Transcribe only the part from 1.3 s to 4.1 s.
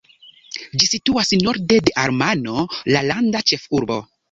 norde de Amano, la landa ĉefurbo.